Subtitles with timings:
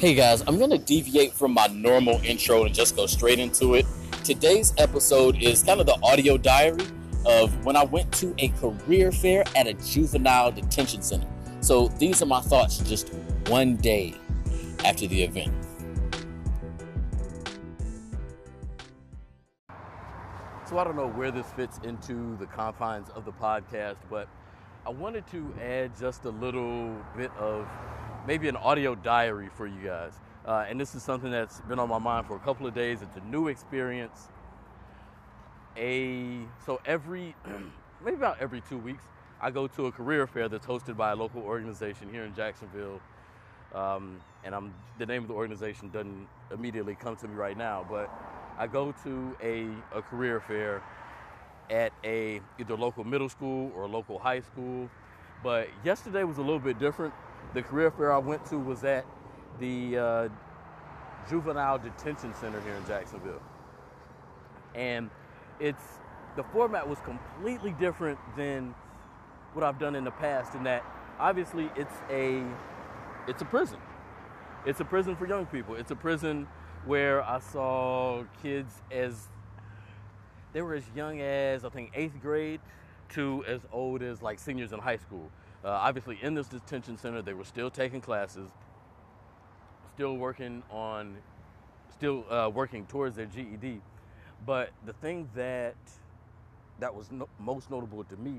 [0.00, 3.74] Hey guys, I'm going to deviate from my normal intro and just go straight into
[3.74, 3.84] it.
[4.24, 6.86] Today's episode is kind of the audio diary
[7.26, 11.26] of when I went to a career fair at a juvenile detention center.
[11.60, 13.12] So these are my thoughts just
[13.48, 14.14] one day
[14.86, 15.52] after the event.
[20.66, 24.30] So I don't know where this fits into the confines of the podcast, but
[24.86, 27.68] I wanted to add just a little bit of
[28.26, 30.12] maybe an audio diary for you guys.
[30.46, 33.02] Uh, and this is something that's been on my mind for a couple of days.
[33.02, 34.28] It's a new experience.
[35.76, 37.34] A so every
[38.04, 39.04] maybe about every two weeks,
[39.40, 43.00] I go to a career fair that's hosted by a local organization here in Jacksonville.
[43.74, 47.86] Um, and I'm the name of the organization doesn't immediately come to me right now,
[47.88, 48.10] but
[48.58, 50.82] I go to a, a career fair
[51.70, 54.90] at a either local middle school or a local high school.
[55.42, 57.14] But yesterday was a little bit different.
[57.54, 59.04] The career fair I went to was at
[59.58, 60.28] the uh,
[61.28, 63.42] Juvenile Detention Center here in Jacksonville.
[64.74, 65.10] And
[65.58, 65.82] it's
[66.36, 68.74] the format was completely different than
[69.52, 70.84] what I've done in the past in that
[71.18, 72.44] obviously it's a
[73.28, 73.78] it's a prison.
[74.64, 75.74] It's a prison for young people.
[75.74, 76.46] It's a prison
[76.84, 79.28] where I saw kids as
[80.52, 82.60] they were as young as I think eighth grade
[83.10, 85.30] to as old as like seniors in high school.
[85.64, 88.48] Uh, obviously, in this detention center, they were still taking classes,
[89.94, 91.16] still working on,
[91.92, 93.80] still uh, working towards their GED.
[94.46, 95.76] But the thing that
[96.78, 98.36] that was no, most notable to me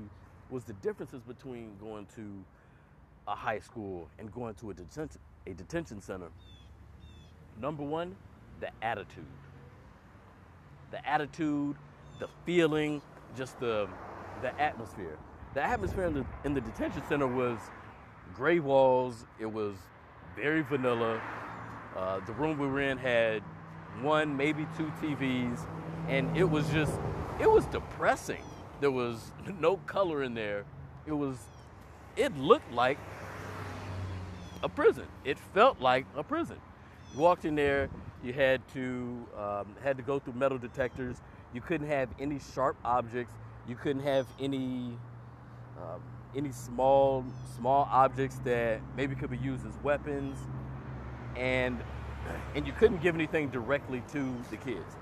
[0.50, 2.44] was the differences between going to
[3.28, 6.28] a high school and going to a detention a detention center.
[7.60, 8.16] Number one,
[8.60, 9.24] the attitude.
[10.90, 11.76] The attitude,
[12.18, 13.00] the feeling,
[13.36, 13.88] just the
[14.40, 15.18] the atmosphere.
[15.54, 17.58] The atmosphere in the, in the detention center was
[18.34, 19.26] gray walls.
[19.38, 19.76] It was
[20.34, 21.20] very vanilla.
[21.94, 23.42] Uh, the room we were in had
[24.00, 25.60] one, maybe two TVs,
[26.08, 26.92] and it was just,
[27.38, 28.42] it was depressing.
[28.80, 29.30] There was
[29.60, 30.64] no color in there.
[31.06, 31.36] It was,
[32.16, 32.98] it looked like
[34.62, 35.06] a prison.
[35.24, 36.56] It felt like a prison.
[37.12, 37.90] You walked in there,
[38.24, 41.20] you had to um, had to go through metal detectors.
[41.52, 43.34] You couldn't have any sharp objects.
[43.68, 44.96] You couldn't have any
[45.78, 46.00] um,
[46.34, 47.24] any small
[47.56, 50.38] small objects that maybe could be used as weapons,
[51.36, 51.82] and
[52.54, 54.96] and you couldn't give anything directly to the kids.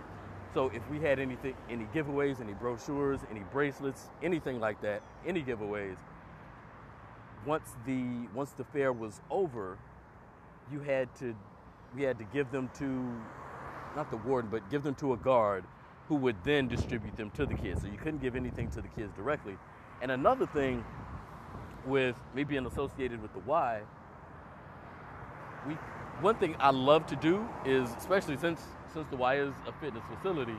[0.52, 5.42] So if we had anything, any giveaways, any brochures, any bracelets, anything like that, any
[5.42, 5.96] giveaways,
[7.46, 9.78] once the once the fair was over,
[10.72, 11.34] you had to
[11.94, 12.84] we had to give them to
[13.96, 15.64] not the warden, but give them to a guard
[16.08, 17.82] who would then distribute them to the kids.
[17.82, 19.56] So you couldn't give anything to the kids directly.
[20.02, 20.84] And another thing
[21.86, 23.80] with me being associated with the Y,
[25.66, 25.74] we
[26.20, 28.60] one thing I love to do is, especially since
[28.92, 30.56] since the Y is a fitness facility,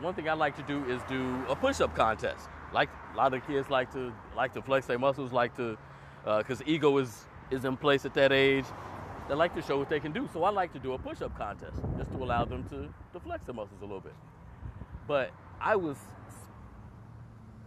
[0.00, 2.48] one thing I like to do is do a push-up contest.
[2.72, 5.76] Like a lot of kids like to like to flex their muscles, like to
[6.24, 8.64] because uh, ego is is in place at that age.
[9.28, 10.28] They like to show what they can do.
[10.32, 13.44] So I like to do a push-up contest just to allow them to, to flex
[13.44, 14.12] their muscles a little bit.
[15.06, 15.30] But
[15.60, 15.96] I was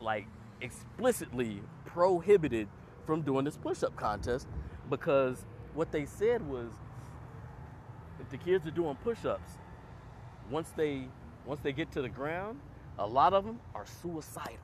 [0.01, 0.27] like
[0.61, 2.67] explicitly prohibited
[3.05, 4.47] from doing this push-up contest
[4.89, 6.67] because what they said was
[8.19, 9.53] if the kids are doing push-ups
[10.49, 11.07] once they
[11.45, 12.59] once they get to the ground
[12.99, 14.57] a lot of them are suicidal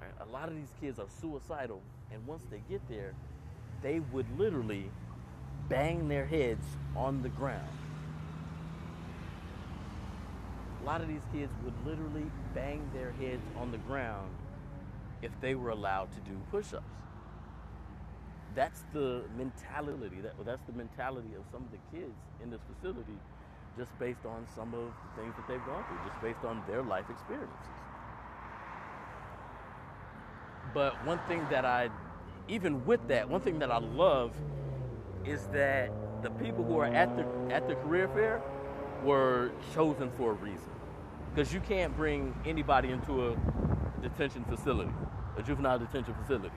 [0.00, 0.10] right?
[0.20, 1.80] a lot of these kids are suicidal
[2.12, 3.14] and once they get there
[3.82, 4.90] they would literally
[5.68, 7.68] bang their heads on the ground
[10.75, 14.32] a lot of these kids would literally bang their heads on the ground
[15.20, 16.84] if they were allowed to do push-ups.
[18.54, 20.20] That's the mentality.
[20.22, 23.18] That, that's the mentality of some of the kids in this facility,
[23.76, 26.82] just based on some of the things that they've gone through, just based on their
[26.82, 27.50] life experiences.
[30.72, 31.90] But one thing that I,
[32.46, 34.32] even with that, one thing that I love
[35.24, 35.90] is that
[36.22, 38.40] the people who are at the at the career fair
[39.02, 40.70] were chosen for a reason
[41.36, 43.36] because you can't bring anybody into a
[44.00, 44.90] detention facility,
[45.36, 46.56] a juvenile detention facility.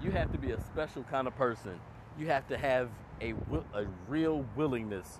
[0.00, 1.80] You have to be a special kind of person.
[2.16, 2.90] You have to have
[3.20, 3.34] a,
[3.74, 5.18] a real willingness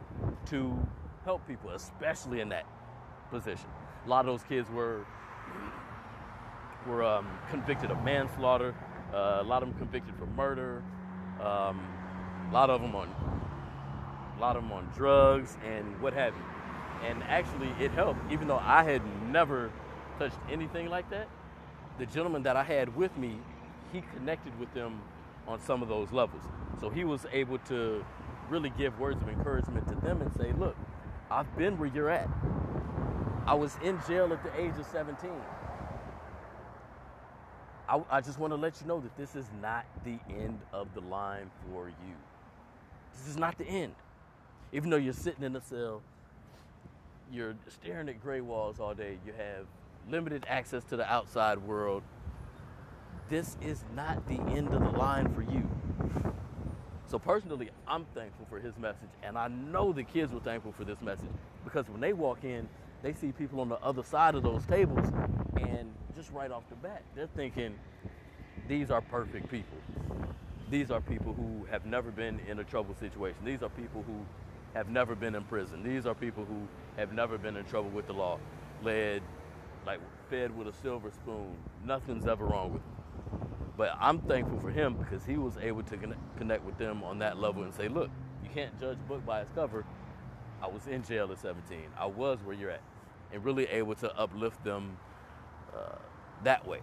[0.51, 0.79] to
[1.25, 2.67] help people, especially in that
[3.31, 3.67] position.
[4.05, 5.05] A lot of those kids were
[6.87, 8.77] were um, convicted of manslaughter.
[9.13, 10.85] Uh, a lot of them convicted for murder.
[11.41, 11.85] Um,
[12.49, 13.09] a lot of them on
[14.37, 16.56] a lot of them on drugs and what have you.
[17.05, 19.71] And actually, it helped, even though I had never
[20.19, 21.29] touched anything like that.
[21.99, 23.39] The gentleman that I had with me,
[23.93, 25.01] he connected with them
[25.47, 26.43] on some of those levels.
[26.81, 28.05] So he was able to
[28.51, 30.77] really give words of encouragement to them and say, look,
[31.31, 32.29] I've been where you're at.
[33.47, 35.31] I was in jail at the age of 17.
[37.89, 40.93] I, I just want to let you know that this is not the end of
[40.95, 42.15] the line for you.
[43.17, 43.95] This is not the end.
[44.73, 46.03] Even though you're sitting in a cell,
[47.33, 49.67] you're staring at gray walls all day, you have
[50.11, 52.03] limited access to the outside world.
[53.29, 55.69] This is not the end of the line for you.
[57.09, 60.85] So personally, I'm thankful for his message, and I know the kids were thankful for
[60.85, 61.31] this message
[61.65, 62.69] because when they walk in,
[63.03, 65.07] they see people on the other side of those tables,
[65.57, 67.75] and just right off the bat, they're thinking,
[68.69, 69.79] these are perfect people.
[70.71, 73.39] These are people who have never been in a trouble situation.
[73.45, 74.15] These are people who
[74.77, 75.83] have never been in prison.
[75.83, 76.69] These are people who
[76.99, 78.39] have never been in trouble with the law,
[78.83, 79.23] led,
[79.87, 81.57] like fed with a silver spoon.
[81.83, 83.49] Nothing's ever wrong with them.
[83.79, 85.97] But I'm thankful for him because he was able to
[86.37, 88.11] connect with them on that level and say, look,
[88.45, 89.83] you can't judge a book by its cover.
[90.63, 91.79] I was in jail at 17.
[91.99, 92.83] I was where you're at.
[93.33, 94.99] And really able to uplift them
[95.75, 95.97] uh,
[96.45, 96.81] that way.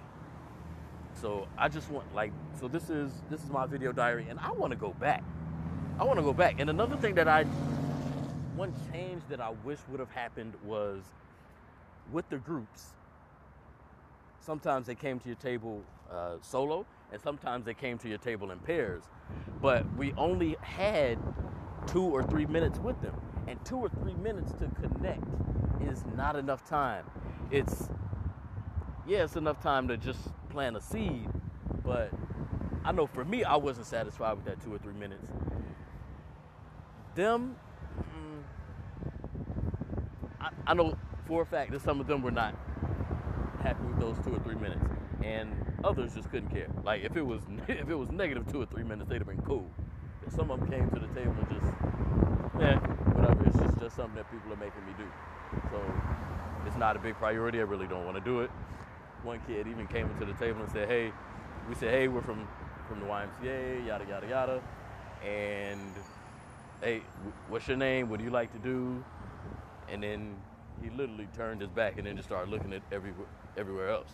[1.22, 4.52] So I just want like so this is this is my video diary and I
[4.52, 5.24] want to go back.
[6.00, 6.60] I want to go back.
[6.60, 7.46] And another thing that I
[8.56, 11.04] one change that I wish would have happened was
[12.12, 12.94] with the groups.
[14.40, 18.52] Sometimes they came to your table uh, solo, and sometimes they came to your table
[18.52, 19.04] in pairs.
[19.62, 21.18] But we only had
[21.88, 23.16] two or three minutes with them,
[23.48, 25.24] and two or three minutes to connect
[25.82, 27.06] is not enough time.
[27.52, 27.90] It's
[29.06, 31.28] yeah, it's enough time to just plant a seed,
[31.84, 32.10] but
[32.86, 35.26] I know for me, I wasn't satisfied with that two or three minutes.
[37.16, 37.56] Them,
[37.98, 38.44] mm,
[40.42, 40.96] I, I know
[41.26, 42.56] for a fact that some of them were not
[43.62, 44.84] happy with those two or three minutes,
[45.22, 46.68] and others just couldn't care.
[46.84, 49.42] Like if it was if it was negative two or three minutes, they'd have been
[49.46, 49.70] cool.
[50.26, 51.74] If some of them came to the table and just,
[52.60, 52.78] yeah,
[53.14, 53.46] whatever.
[53.46, 55.06] It's just just something that people are making me do.
[55.72, 56.02] So
[56.66, 57.60] it's not a big priority.
[57.60, 58.52] I really don't want to do it.
[59.24, 61.12] One kid even came into the table and said, "Hey,"
[61.70, 62.48] we said, "Hey, we're from
[62.88, 64.64] from the YMCA, yada yada yada,"
[65.24, 65.94] and
[66.84, 67.02] hey,
[67.48, 68.10] what's your name?
[68.10, 69.04] What do you like to do?
[69.90, 70.36] And then
[70.82, 73.28] he literally turned his back and then just started looking at everywhere
[73.58, 74.10] everywhere else.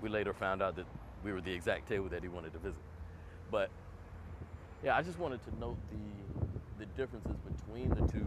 [0.00, 0.86] We later found out that
[1.24, 2.80] we were the exact table that he wanted to visit.
[3.50, 3.70] But
[4.84, 8.26] yeah, I just wanted to note the the differences between the two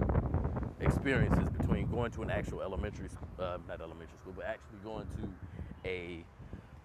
[0.82, 3.08] experiences between going to an actual elementary,
[3.40, 6.26] uh, not elementary school, but actually going to a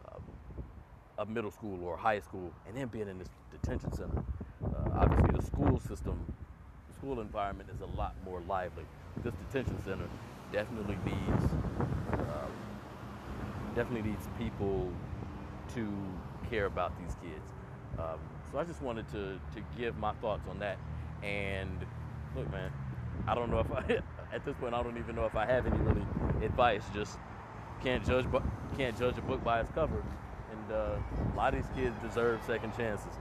[0.08, 0.22] um,
[1.18, 4.22] a middle school or high school, and then being in this detention center.
[5.00, 6.20] Obviously, the school system,
[6.88, 8.84] the school environment is a lot more lively.
[9.24, 10.04] This detention center
[10.52, 11.44] definitely needs
[12.12, 12.52] um,
[13.74, 14.92] definitely needs people
[15.74, 15.88] to
[16.50, 17.48] care about these kids.
[17.98, 18.18] Um,
[18.52, 20.76] so I just wanted to to give my thoughts on that.
[21.22, 21.78] And
[22.36, 22.70] look, man,
[23.26, 24.02] I don't know if I
[24.34, 26.04] at this point I don't even know if I have any really
[26.44, 26.84] advice.
[26.92, 27.16] Just
[27.82, 28.26] can't judge
[28.76, 30.04] can't judge a book by its cover.
[30.52, 30.96] And uh,
[31.32, 33.14] a lot of these kids deserve second chances.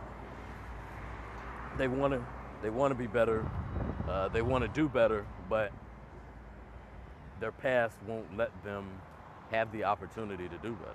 [1.80, 2.22] They want to
[2.62, 3.50] they want to be better.
[4.06, 5.72] Uh, they want to do better, but
[7.40, 8.86] their past won't let them
[9.50, 10.94] have the opportunity to do better.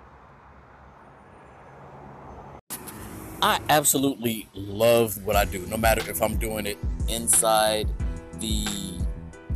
[3.41, 6.77] I absolutely love what I do, no matter if I'm doing it
[7.09, 7.87] inside
[8.39, 8.99] the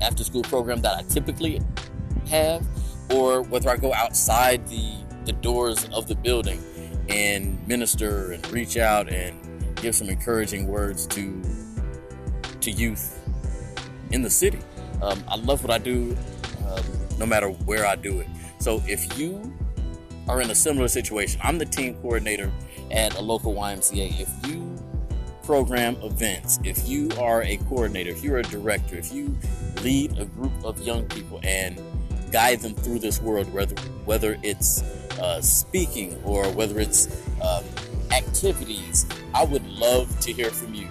[0.01, 1.61] after school program that I typically
[2.27, 2.65] have,
[3.11, 4.95] or whether I go outside the,
[5.25, 6.63] the doors of the building
[7.07, 9.39] and minister and reach out and
[9.81, 11.41] give some encouraging words to
[12.61, 13.19] to youth
[14.11, 14.59] in the city.
[15.01, 16.17] Um, I love what I do
[16.67, 16.83] um,
[17.17, 18.27] no matter where I do it.
[18.59, 19.53] So if you
[20.27, 22.51] are in a similar situation, I'm the team coordinator
[22.91, 24.19] at a local YMCA.
[24.19, 24.77] If you
[25.43, 29.35] program events, if you are a coordinator, if you're a director, if you
[29.83, 31.81] lead a group of young people and
[32.31, 34.83] guide them through this world, whether whether it's
[35.19, 37.07] uh, speaking or whether it's
[37.41, 37.63] um,
[38.11, 40.87] activities, I would love to hear from you.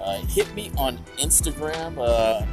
[0.00, 1.96] Uh, hit me on Instagram.
[1.98, 2.44] Uh,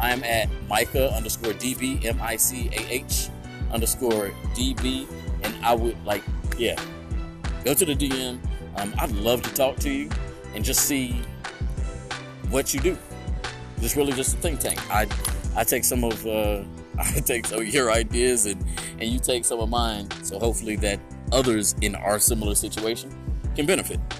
[0.00, 3.28] I'm at Micah underscore DB, M I C A H
[3.72, 5.06] underscore DB.
[5.42, 6.22] And I would like,
[6.58, 6.80] yeah,
[7.64, 8.38] go to the DM.
[8.76, 10.10] Um, I'd love to talk to you
[10.54, 11.22] and just see
[12.50, 12.98] what you do.
[13.78, 14.78] It's really just a think tank.
[14.90, 15.06] I
[15.54, 16.62] I take some of uh,
[16.98, 18.64] I take some of your ideas and
[18.98, 20.10] and you take some of mine.
[20.22, 20.98] So hopefully that
[21.32, 23.10] others in our similar situation
[23.56, 24.15] can benefit.